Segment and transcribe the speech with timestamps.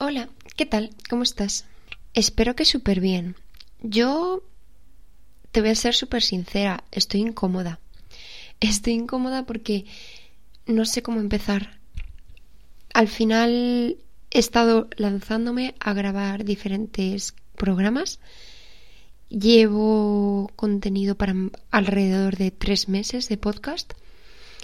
[0.00, 0.90] Hola, ¿qué tal?
[1.10, 1.64] ¿Cómo estás?
[2.14, 3.34] Espero que súper bien.
[3.82, 4.44] Yo
[5.50, 7.80] te voy a ser súper sincera, estoy incómoda.
[8.60, 9.86] Estoy incómoda porque
[10.66, 11.80] no sé cómo empezar.
[12.94, 13.96] Al final
[14.30, 18.20] he estado lanzándome a grabar diferentes programas.
[19.30, 21.34] Llevo contenido para
[21.72, 23.94] alrededor de tres meses de podcast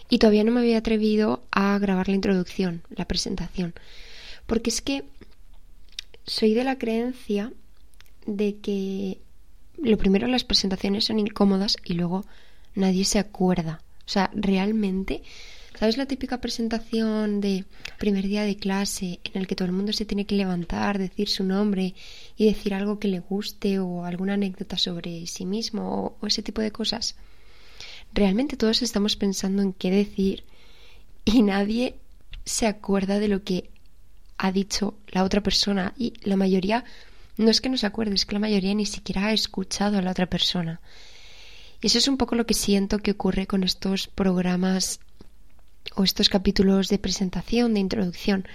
[0.09, 3.75] y todavía no me había atrevido a grabar la introducción, la presentación.
[4.47, 5.05] Porque es que
[6.27, 7.53] soy de la creencia
[8.27, 9.19] de que
[9.79, 12.25] lo primero las presentaciones son incómodas y luego
[12.75, 13.83] nadie se acuerda.
[14.07, 15.23] O sea, realmente,
[15.79, 17.65] ¿sabes la típica presentación de
[17.99, 21.29] primer día de clase en el que todo el mundo se tiene que levantar, decir
[21.29, 21.95] su nombre
[22.37, 26.61] y decir algo que le guste o alguna anécdota sobre sí mismo o, ese tipo
[26.61, 27.17] de cosas?
[28.13, 30.45] Realmente todos estamos pensando en qué decir
[31.25, 31.97] y nadie
[32.45, 33.71] se acuerda de lo que
[34.39, 36.85] ha dicho la otra persona y la mayoría
[37.37, 40.03] no es que no se acuerde, es que la mayoría ni siquiera ha escuchado a
[40.03, 40.81] la otra persona.
[41.81, 45.01] Y eso es un poco lo que siento que ocurre con estos programas
[45.97, 48.47] o estos capítulos de presentación, de introducción.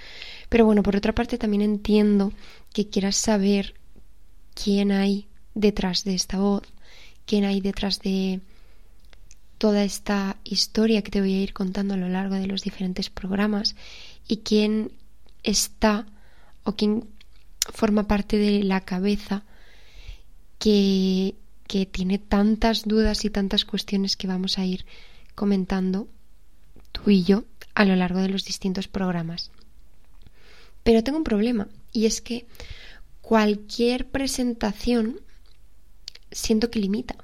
[0.50, 2.34] Pero bueno, por otra parte también entiendo
[2.74, 3.76] que quieras saber
[4.56, 6.64] quién hay detrás de esta voz,
[7.26, 8.40] quién hay detrás de
[9.58, 13.10] toda esta historia que te voy a ir contando a lo largo de los diferentes
[13.10, 13.76] programas
[14.28, 14.92] y quién
[15.44, 16.06] está
[16.64, 17.08] o quién
[17.74, 19.44] forma parte de la cabeza
[20.58, 21.36] que,
[21.68, 24.86] que tiene tantas dudas y tantas cuestiones que vamos a ir
[25.36, 26.08] comentando
[26.92, 29.52] tú y yo a lo largo de los distintos programas.
[30.84, 32.46] Pero tengo un problema y es que
[33.22, 35.22] cualquier presentación
[36.32, 37.16] siento que limita.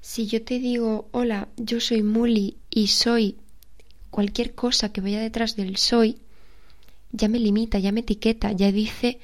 [0.00, 3.36] Si yo te digo, hola, yo soy Muli y soy
[4.10, 6.18] cualquier cosa que vaya detrás del soy,
[7.12, 9.18] ya me limita, ya me etiqueta, ya dice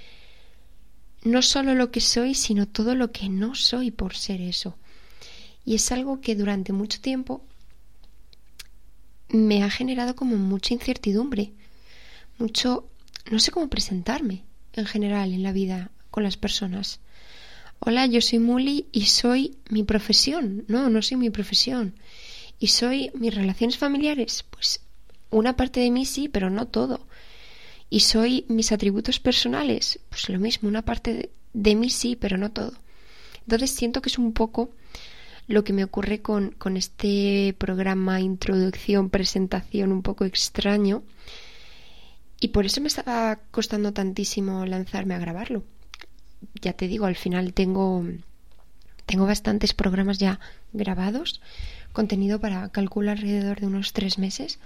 [1.24, 4.76] no solo lo que soy, sino todo lo que no soy por ser eso.
[5.64, 7.44] Y es algo que durante mucho tiempo
[9.28, 11.52] me ha generado como mucha incertidumbre,
[12.38, 12.88] mucho,
[13.30, 14.42] no sé cómo presentarme
[14.72, 17.00] en general en la vida con las personas.
[17.78, 20.64] Hola, yo soy Muli y soy mi profesión.
[20.68, 21.94] No, no soy mi profesión.
[22.58, 24.44] Y soy mis relaciones familiares.
[24.50, 24.80] Pues
[25.30, 27.06] una parte de mí sí, pero no todo
[27.92, 32.50] y soy mis atributos personales, pues lo mismo, una parte de, mí sí, pero no
[32.50, 32.72] todo.
[33.42, 34.70] Entonces siento que es un poco
[35.46, 41.02] lo que me ocurre con, con este programa introducción, presentación un poco extraño.
[42.40, 45.62] Y por eso me estaba costando tantísimo lanzarme a grabarlo.
[46.62, 48.06] Ya te digo, al final tengo,
[49.04, 50.40] tengo bastantes programas ya
[50.72, 51.42] grabados,
[51.92, 54.60] contenido para calcular alrededor de unos tres meses,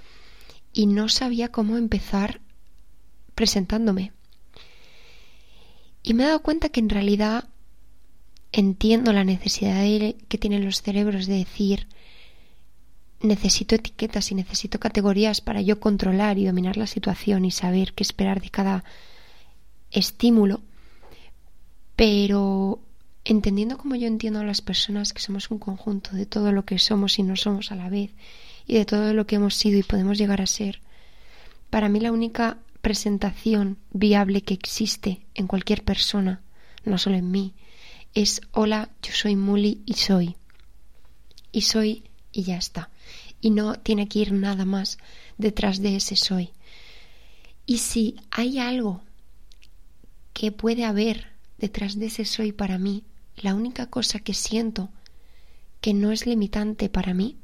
[0.73, 2.41] y no sabía cómo empezar
[3.37, 4.11] presentándome.
[6.03, 7.45] Y me he dado cuenta que en realidad
[8.51, 9.85] entiendo la necesidad
[10.29, 11.87] que tienen los cerebros de decir
[13.21, 18.03] necesito etiquetas y necesito categorías para yo controlar y dominar la situación y saber qué
[18.03, 18.85] esperar de cada
[19.91, 20.61] estímulo,
[21.95, 22.81] pero
[23.25, 26.79] entendiendo como yo entiendo a las personas que somos un conjunto de todo lo que
[26.79, 28.11] somos y no somos a la vez
[28.67, 30.81] y de todo lo que hemos sido y podemos llegar a ser,
[31.71, 36.43] para mí la única presentación viable que existe en cualquier persona,
[36.85, 37.55] no solo en mí,
[38.15, 40.37] es hola, yo soy Muli y soy.
[41.53, 42.91] Y soy y ya está.
[43.41, 44.99] Y no tiene que ir nada más
[45.37, 46.51] detrás de ese soy.
[47.67, 49.03] Y si hay algo
[50.33, 53.05] que puede haber detrás de ese soy para mí,
[53.37, 54.91] la única cosa que siento
[55.81, 57.37] que no es limitante para mí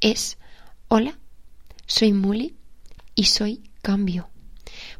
[0.00, 0.38] es
[0.88, 1.18] hola,
[1.86, 2.54] soy Muli
[3.14, 4.28] y soy cambio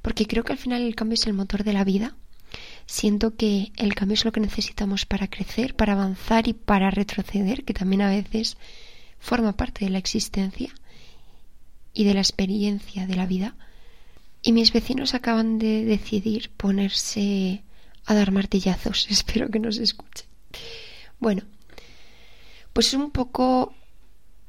[0.03, 2.16] porque creo que al final el cambio es el motor de la vida.
[2.87, 7.65] Siento que el cambio es lo que necesitamos para crecer, para avanzar y para retroceder,
[7.65, 8.56] que también a veces
[9.19, 10.71] forma parte de la existencia
[11.93, 13.56] y de la experiencia de la vida.
[14.43, 17.64] Y mis vecinos acaban de decidir ponerse
[18.05, 19.06] a dar martillazos.
[19.11, 20.26] Espero que nos escuchen.
[21.19, 21.43] Bueno,
[22.73, 23.75] pues un poco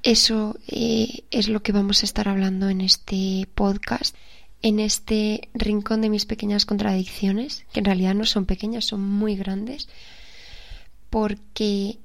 [0.04, 4.16] eso eh, es lo que vamos a estar hablando en este podcast
[4.62, 9.36] en este rincón de mis pequeñas contradicciones, que en realidad no son pequeñas, son muy
[9.36, 9.88] grandes,
[11.10, 12.00] porque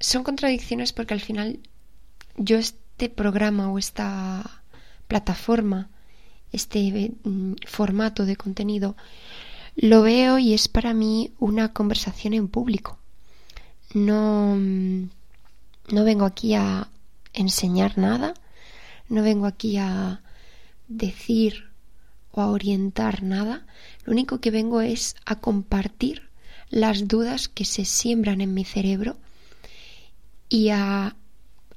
[0.00, 1.60] son contradicciones porque al final
[2.36, 4.62] yo este programa o esta
[5.08, 5.88] plataforma,
[6.52, 8.96] este mm, formato de contenido,
[9.74, 12.98] lo veo y es para mí una conversación en público.
[13.94, 15.08] No, mm,
[15.90, 16.88] no vengo aquí a
[17.32, 18.34] enseñar nada,
[19.08, 20.20] no vengo aquí a
[20.96, 21.70] decir
[22.30, 23.66] o a orientar nada,
[24.04, 26.28] lo único que vengo es a compartir
[26.70, 29.16] las dudas que se siembran en mi cerebro
[30.48, 31.16] y a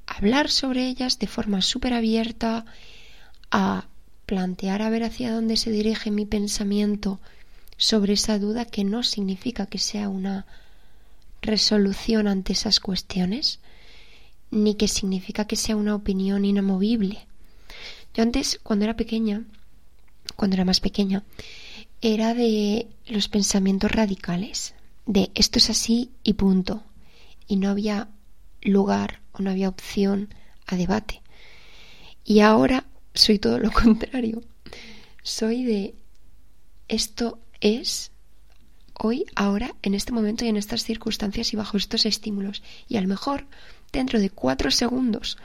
[0.06, 2.64] hablar sobre ellas de forma súper abierta,
[3.50, 3.86] a
[4.24, 7.20] plantear a ver hacia dónde se dirige mi pensamiento
[7.76, 10.46] sobre esa duda que no significa que sea una
[11.42, 13.60] resolución ante esas cuestiones,
[14.50, 17.25] ni que significa que sea una opinión inamovible.
[18.16, 19.44] Yo antes, cuando era pequeña,
[20.36, 21.22] cuando era más pequeña,
[22.00, 24.74] era de los pensamientos radicales,
[25.04, 26.82] de esto es así y punto.
[27.46, 28.08] Y no había
[28.62, 30.34] lugar o no había opción
[30.66, 31.20] a debate.
[32.24, 34.42] Y ahora soy todo lo contrario.
[35.22, 35.94] Soy de
[36.88, 38.12] esto es
[38.94, 42.62] hoy, ahora, en este momento y en estas circunstancias y bajo estos estímulos.
[42.88, 43.44] Y a lo mejor,
[43.92, 45.36] dentro de cuatro segundos,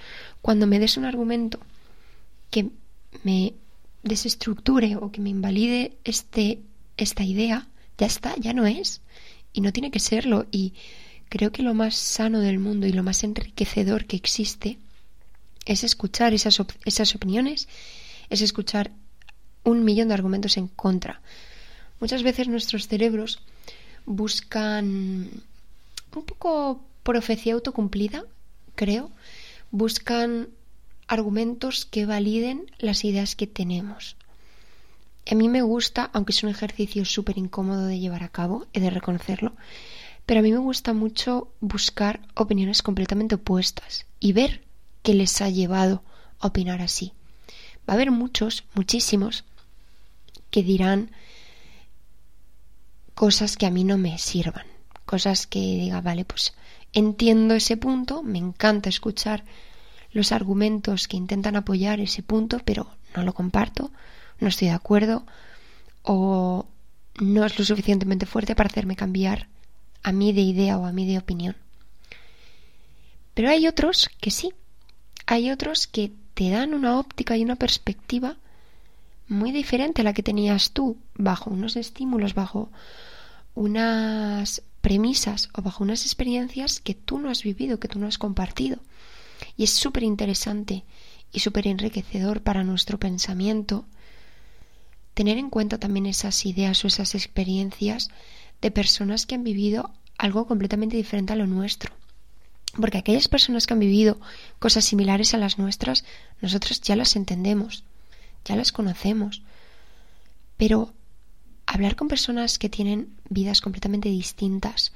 [0.42, 1.60] cuando me des un argumento
[2.52, 2.70] que
[3.24, 3.56] me
[4.04, 6.60] desestructure o que me invalide este,
[6.98, 7.68] esta idea,
[7.98, 9.02] ya está, ya no es.
[9.54, 10.46] Y no tiene que serlo.
[10.52, 10.74] Y
[11.30, 14.78] creo que lo más sano del mundo y lo más enriquecedor que existe
[15.66, 17.68] es escuchar esas, esas opiniones,
[18.30, 18.92] es escuchar
[19.64, 21.22] un millón de argumentos en contra.
[22.00, 23.40] Muchas veces nuestros cerebros
[24.06, 25.30] buscan
[26.16, 28.26] un poco profecía autocumplida,
[28.76, 29.12] creo,
[29.70, 30.50] buscan
[31.12, 34.16] argumentos que validen las ideas que tenemos.
[35.30, 38.80] A mí me gusta, aunque es un ejercicio súper incómodo de llevar a cabo, he
[38.80, 39.52] de reconocerlo,
[40.26, 44.64] pero a mí me gusta mucho buscar opiniones completamente opuestas y ver
[45.04, 46.02] qué les ha llevado
[46.40, 47.12] a opinar así.
[47.80, 49.44] Va a haber muchos, muchísimos,
[50.50, 51.12] que dirán
[53.16, 54.66] cosas que a mí no me sirvan,
[55.06, 56.54] cosas que diga, vale, pues
[56.94, 59.44] entiendo ese punto, me encanta escuchar
[60.14, 63.92] los argumentos que intentan apoyar ese punto, pero no lo comparto,
[64.40, 65.26] no estoy de acuerdo
[66.04, 66.66] o
[67.20, 69.48] no es lo suficientemente fuerte para hacerme cambiar
[70.04, 71.56] a mí de idea o a mí de opinión.
[73.34, 74.54] Pero hay otros que sí,
[75.26, 78.38] hay otros que te dan una óptica y una perspectiva
[79.28, 82.70] muy diferente a la que tenías tú, bajo unos estímulos, bajo
[83.56, 88.18] unas premisas o bajo unas experiencias que tú no has vivido, que tú no has
[88.18, 88.80] compartido.
[89.62, 90.86] Y es súper interesante
[91.32, 93.86] y súper enriquecedor para nuestro pensamiento
[95.14, 98.10] tener en cuenta también esas ideas o esas experiencias
[98.60, 101.94] de personas que han vivido algo completamente diferente a lo nuestro.
[102.76, 104.20] Porque aquellas personas que han vivido
[104.58, 106.06] cosas similares a las nuestras,
[106.42, 107.84] nosotros ya las entendemos,
[108.46, 109.44] ya las conocemos.
[110.58, 110.92] Pero
[111.68, 114.92] hablar con personas que tienen vidas completamente distintas,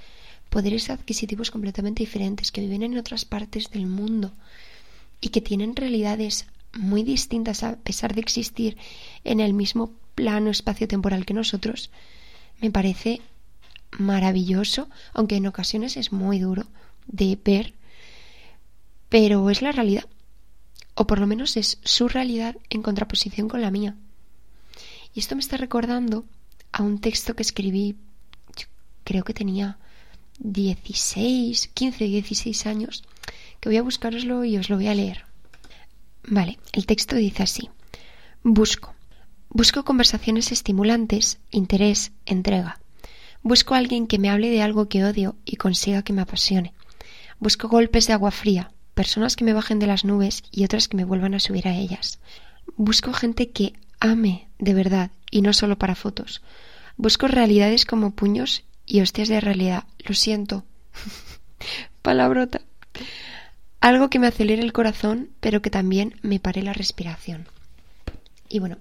[0.56, 4.32] poderes adquisitivos completamente diferentes, que viven en otras partes del mundo
[5.20, 8.78] y que tienen realidades muy distintas a pesar de existir
[9.26, 11.90] en el mismo plano espacio-temporal que nosotros,
[12.62, 13.20] me parece
[14.00, 16.64] maravilloso, aunque en ocasiones es muy duro
[17.06, 17.74] de ver,
[19.10, 20.08] pero es la realidad,
[20.94, 23.98] o por lo menos es su realidad en contraposición con la mía.
[25.14, 26.24] Y esto me está recordando
[26.72, 27.98] a un texto que escribí,
[29.04, 29.80] creo que tenía
[30.40, 33.04] 16, 15, 16 años,
[33.60, 35.26] que voy a buscaroslo y os lo voy a leer.
[36.28, 37.70] Vale, el texto dice así.
[38.44, 38.94] Busco.
[39.50, 42.80] Busco conversaciones estimulantes, interés, entrega.
[43.42, 46.74] Busco alguien que me hable de algo que odio y consiga que me apasione.
[47.40, 50.98] Busco golpes de agua fría, personas que me bajen de las nubes y otras que
[50.98, 52.20] me vuelvan a subir a ellas.
[52.76, 56.42] Busco gente que ame de verdad y no solo para fotos.
[56.98, 59.86] Busco realidades como puños y hostias de realidad.
[60.00, 60.64] Lo siento.
[62.02, 62.62] Palabrota.
[63.82, 67.48] Algo que me acelere el corazón, pero que también me pare la respiración.
[68.50, 68.78] Y bueno,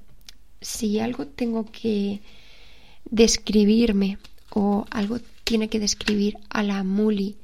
[0.61, 2.21] si algo tengo que
[3.05, 4.19] describirme
[4.51, 7.37] o algo tiene que describir a la Muli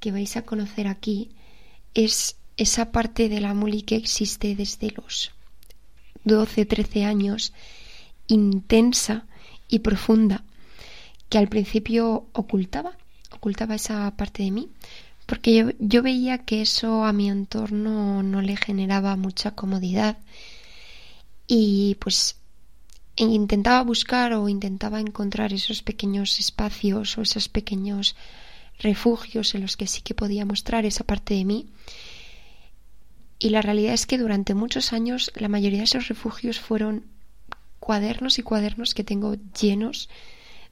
[0.00, 1.30] que vais a conocer aquí,
[1.94, 5.32] es esa parte de la Muli que existe desde los
[6.24, 7.52] 12, 13 años,
[8.26, 9.26] intensa
[9.68, 10.44] y profunda,
[11.28, 12.92] que al principio ocultaba,
[13.32, 14.70] ocultaba esa parte de mí,
[15.26, 20.18] porque yo, yo veía que eso a mi entorno no le generaba mucha comodidad
[21.48, 22.36] y pues
[23.16, 28.14] intentaba buscar o intentaba encontrar esos pequeños espacios o esos pequeños
[28.78, 31.66] refugios en los que sí que podía mostrar esa parte de mí.
[33.38, 37.04] Y la realidad es que durante muchos años la mayoría de esos refugios fueron
[37.80, 40.08] cuadernos y cuadernos que tengo llenos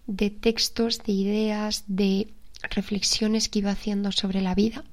[0.06, 2.32] de textos, de ideas, de
[2.70, 4.84] reflexiones que iba haciendo sobre la vida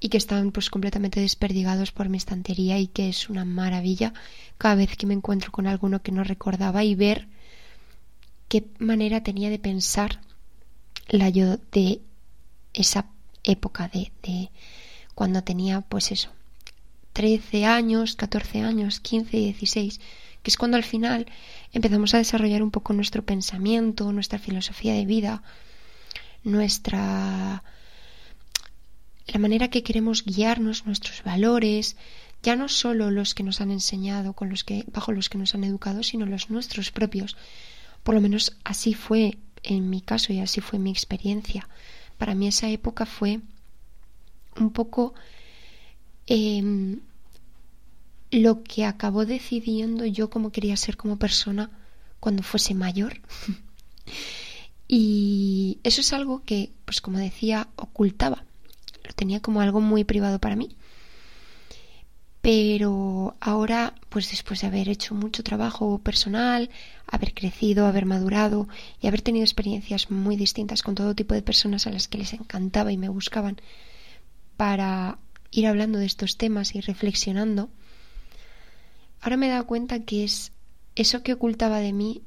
[0.00, 4.12] y que están pues completamente desperdigados por mi estantería y que es una maravilla
[4.56, 7.28] cada vez que me encuentro con alguno que no recordaba y ver
[8.48, 10.20] qué manera tenía de pensar
[11.08, 12.00] la yo de
[12.74, 13.06] esa
[13.42, 14.50] época de, de
[15.14, 16.30] cuando tenía pues eso
[17.12, 20.00] 13 años, 14 años, 15, 16,
[20.42, 21.26] que es cuando al final
[21.72, 25.42] empezamos a desarrollar un poco nuestro pensamiento, nuestra filosofía de vida,
[26.44, 27.62] nuestra
[29.28, 31.96] la manera que queremos guiarnos, nuestros valores,
[32.42, 35.54] ya no solo los que nos han enseñado, con los que bajo los que nos
[35.54, 37.36] han educado, sino los nuestros propios.
[38.02, 41.68] Por lo menos así fue en mi caso y así fue mi experiencia.
[42.16, 43.40] Para mí esa época fue
[44.56, 45.14] un poco
[46.26, 47.00] em,
[48.30, 51.70] lo que acabó decidiendo yo cómo quería ser como persona
[52.20, 53.20] cuando fuese mayor.
[54.88, 58.44] y eso es algo que, pues como decía, ocultaba.
[59.04, 60.76] Lo tenía como algo muy privado para mí.
[62.40, 66.70] Pero ahora, pues después de haber hecho mucho trabajo personal,
[67.06, 68.68] haber crecido, haber madurado
[69.00, 72.32] y haber tenido experiencias muy distintas con todo tipo de personas a las que les
[72.32, 73.60] encantaba y me buscaban
[74.56, 75.18] para
[75.50, 77.70] ir hablando de estos temas y reflexionando,
[79.28, 80.52] ahora me he dado cuenta que es
[80.96, 82.22] eso que ocultaba de mí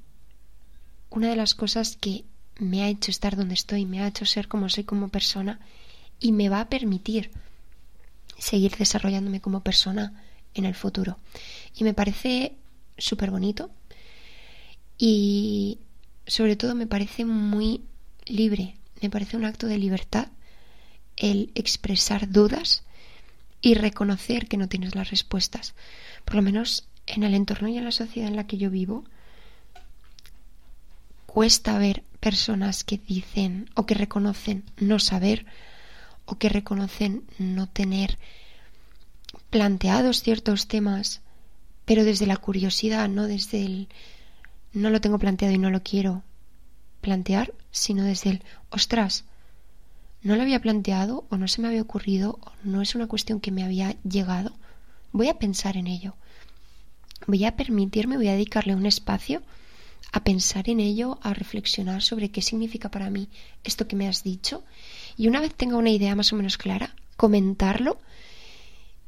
[1.09, 2.25] una de las cosas que
[2.59, 5.59] me ha hecho estar donde estoy, me ha hecho ser como soy como persona
[6.19, 7.31] y me va a permitir
[8.37, 11.17] seguir desarrollándome como persona en el futuro.
[11.75, 12.55] Y me parece
[12.99, 13.71] súper bonito
[14.99, 15.79] y
[16.27, 17.81] sobre todo me parece muy
[18.27, 20.27] libre, me parece un acto de libertad
[21.17, 22.83] el expresar dudas
[23.59, 25.73] y reconocer que no tienes las respuestas.
[26.25, 29.03] Por lo menos en el entorno y en la sociedad en la que yo vivo,
[31.25, 35.45] cuesta ver personas que dicen o que reconocen no saber
[36.25, 38.17] o que reconocen no tener
[39.49, 41.21] planteados ciertos temas,
[41.85, 43.87] pero desde la curiosidad, no desde el
[44.73, 46.23] no lo tengo planteado y no lo quiero
[47.01, 49.25] plantear, sino desde el ostras,
[50.23, 53.39] no lo había planteado o no se me había ocurrido o no es una cuestión
[53.39, 54.53] que me había llegado,
[55.11, 56.15] voy a pensar en ello.
[57.27, 59.41] Voy a permitirme, voy a dedicarle un espacio
[60.11, 63.29] a pensar en ello, a reflexionar sobre qué significa para mí
[63.63, 64.63] esto que me has dicho.
[65.17, 67.99] Y una vez tenga una idea más o menos clara, comentarlo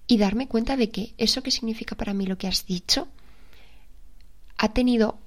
[0.07, 3.07] y darme cuenta de que eso que significa para mí lo que has dicho
[4.57, 5.19] ha tenido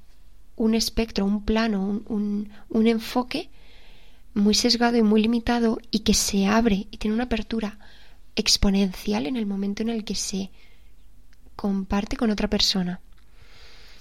[0.57, 3.50] un espectro, un plano, un, un, enfoque
[4.33, 7.78] muy sesgado y muy limitado y que se abre y tiene una apertura
[8.35, 10.50] exponencial en el momento en el que se
[11.56, 13.00] comparte con otra persona.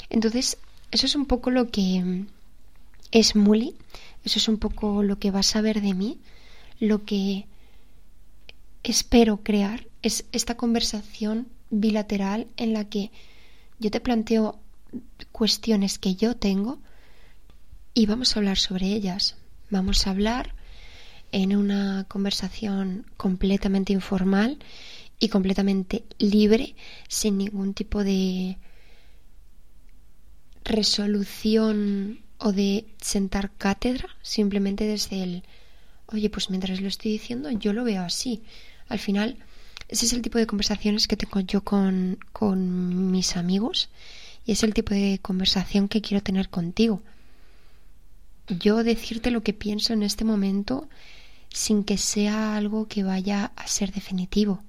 [0.09, 0.57] Entonces,
[0.91, 2.25] eso es un poco lo que
[3.11, 3.75] es Muli,
[4.23, 6.19] eso es un poco lo que vas a ver de mí,
[6.79, 7.47] lo que
[8.83, 13.11] espero crear es esta conversación bilateral en la que
[13.79, 14.59] yo te planteo
[15.31, 16.79] cuestiones que yo tengo
[17.93, 19.35] y vamos a hablar sobre ellas.
[19.69, 20.53] Vamos a hablar
[21.31, 24.59] en una conversación completamente informal
[25.19, 26.75] y completamente libre,
[27.07, 28.57] sin ningún tipo de
[30.63, 35.43] resolución o de sentar cátedra, simplemente desde el,
[36.07, 38.43] oye, pues mientras lo estoy diciendo, yo lo veo así.
[38.87, 39.37] Al final,
[39.87, 43.89] ese es el tipo de conversaciones que tengo yo con, con mis amigos
[44.45, 47.01] y es el tipo de conversación que quiero tener contigo.
[48.47, 50.87] Yo decirte lo que pienso en este momento
[51.49, 54.61] sin que sea algo que vaya a ser definitivo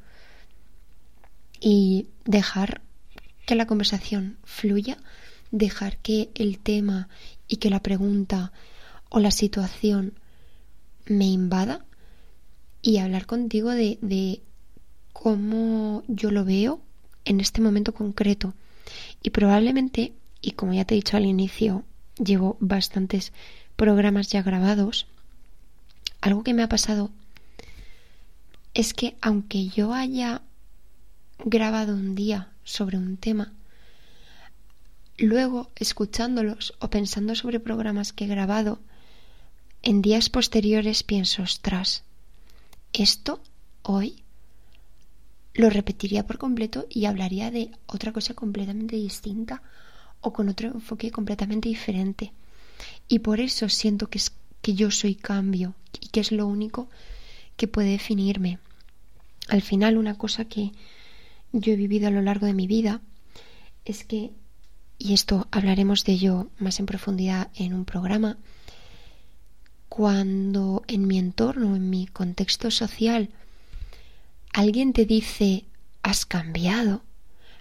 [1.60, 2.82] y dejar
[3.46, 4.98] que la conversación fluya,
[5.50, 7.08] dejar que el tema
[7.48, 8.52] y que la pregunta
[9.08, 10.14] o la situación
[11.06, 11.84] me invada
[12.82, 14.42] y hablar contigo de, de
[15.12, 16.80] cómo yo lo veo
[17.24, 18.54] en este momento concreto.
[19.22, 21.84] Y probablemente, y como ya te he dicho al inicio,
[22.18, 23.32] llevo bastantes
[23.76, 25.06] programas ya grabados,
[26.20, 27.10] algo que me ha pasado
[28.74, 30.42] es que aunque yo haya
[31.44, 33.52] grabado un día sobre un tema,
[35.18, 38.80] luego escuchándolos o pensando sobre programas que he grabado,
[39.82, 42.02] en días posteriores pienso, ostras,
[42.92, 43.40] esto
[43.82, 44.22] hoy
[45.54, 49.62] lo repetiría por completo y hablaría de otra cosa completamente distinta
[50.20, 52.32] o con otro enfoque completamente diferente.
[53.08, 56.88] Y por eso siento que, es, que yo soy cambio y que es lo único
[57.56, 58.58] que puede definirme.
[59.48, 60.72] Al final una cosa que
[61.60, 63.00] yo he vivido a lo largo de mi vida
[63.84, 64.32] es que,
[64.98, 68.38] y esto hablaremos de ello más en profundidad en un programa,
[69.88, 73.30] cuando en mi entorno, en mi contexto social,
[74.52, 75.64] alguien te dice
[76.02, 77.02] has cambiado,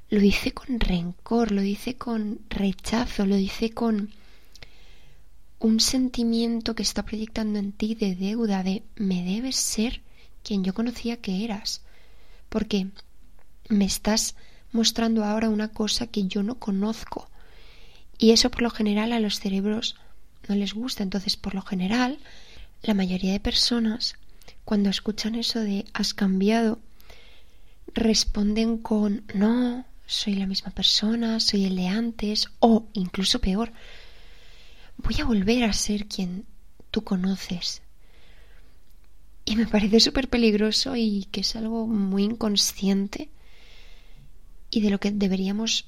[0.10, 4.12] lo dice con rencor, lo dice con rechazo, lo dice con
[5.60, 10.02] un sentimiento que está proyectando en ti de deuda, de me debes ser
[10.44, 11.82] quien yo conocía que eras,
[12.50, 12.88] porque
[13.70, 14.36] me estás
[14.72, 17.30] mostrando ahora una cosa que yo no conozco.
[18.18, 19.96] Y eso por lo general a los cerebros
[20.48, 21.04] no les gusta.
[21.04, 22.20] Entonces, por lo general,
[22.82, 24.16] la mayoría de personas,
[24.64, 26.80] cuando escuchan eso de has cambiado,
[27.94, 33.72] responden con no, soy la misma persona, soy el de antes, o incluso peor,
[34.98, 36.46] voy a volver a ser quien
[36.92, 37.82] tú conoces.
[39.46, 43.30] Y me parece súper peligroso y que es algo muy inconsciente
[44.76, 45.86] y de lo que deberíamos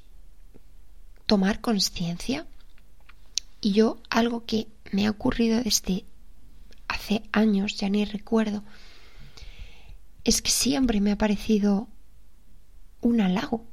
[1.26, 2.48] tomar conciencia.
[3.60, 6.06] Y yo algo que me ha ocurrido desde
[6.88, 8.64] hace años, ya ni recuerdo,
[10.24, 11.90] es que siempre me ha parecido
[13.02, 13.66] un halago,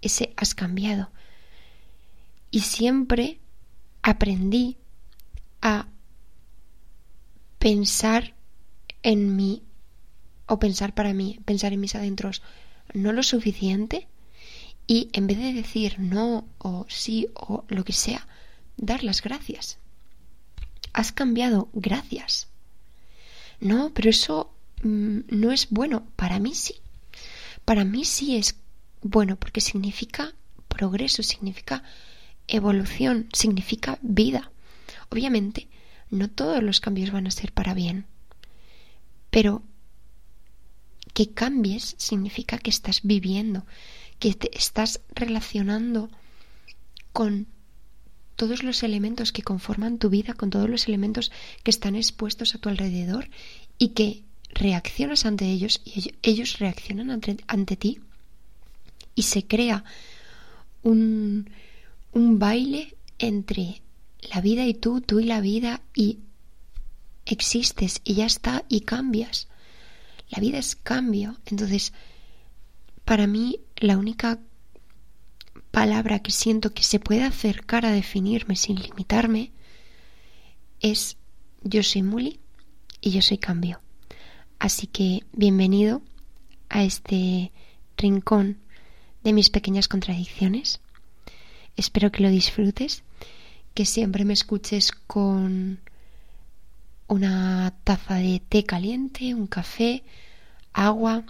[0.00, 1.10] ese has cambiado.
[2.52, 3.40] Y siempre
[4.00, 4.76] aprendí
[5.60, 5.88] a
[7.58, 8.36] pensar
[9.02, 9.64] en mí
[10.46, 12.42] o pensar para mí, pensar en mis adentros
[12.94, 14.06] no lo suficiente
[14.86, 18.26] y en vez de decir no o sí o lo que sea,
[18.76, 19.78] dar las gracias.
[20.92, 22.48] Has cambiado, gracias.
[23.60, 26.06] No, pero eso mm, no es bueno.
[26.16, 26.74] Para mí sí.
[27.64, 28.56] Para mí sí es
[29.02, 30.34] bueno porque significa
[30.68, 31.82] progreso, significa
[32.48, 34.50] evolución, significa vida.
[35.10, 35.68] Obviamente,
[36.10, 38.06] no todos los cambios van a ser para bien,
[39.30, 39.62] pero
[41.14, 43.66] que cambies significa que estás viviendo,
[44.22, 46.08] que te estás relacionando
[47.12, 47.48] con
[48.36, 51.32] todos los elementos que conforman tu vida, con todos los elementos
[51.64, 53.28] que están expuestos a tu alrededor
[53.78, 54.22] y que
[54.54, 57.98] reaccionas ante ellos y ellos reaccionan ante, ante ti
[59.16, 59.82] y se crea
[60.84, 61.50] un,
[62.12, 63.82] un baile entre
[64.32, 66.20] la vida y tú, tú y la vida, y
[67.26, 69.48] existes y ya está y cambias.
[70.28, 71.40] La vida es cambio.
[71.46, 71.92] Entonces,
[73.04, 74.38] para mí, la única
[75.70, 79.52] palabra que siento que se puede acercar a definirme sin limitarme
[80.80, 81.16] es
[81.62, 82.40] yo soy Muli
[83.00, 83.80] y yo soy cambio.
[84.58, 86.02] Así que bienvenido
[86.68, 87.52] a este
[87.96, 88.58] rincón
[89.24, 90.80] de mis pequeñas contradicciones.
[91.76, 93.02] Espero que lo disfrutes,
[93.74, 95.80] que siempre me escuches con
[97.08, 100.04] una taza de té caliente, un café,
[100.72, 101.24] agua,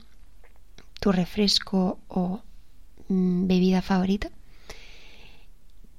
[1.02, 2.40] tu refresco o
[3.08, 4.30] mm, bebida favorita.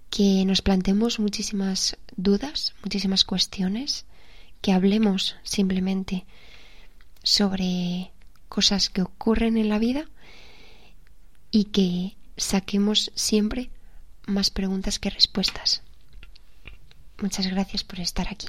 [0.09, 4.05] Que nos planteemos muchísimas dudas, muchísimas cuestiones,
[4.61, 6.25] que hablemos simplemente
[7.21, 8.11] sobre
[8.47, 10.07] cosas que ocurren en la vida
[11.51, 13.71] y que saquemos siempre
[14.25, 15.81] más preguntas que respuestas.
[17.21, 18.47] Muchas gracias por estar aquí.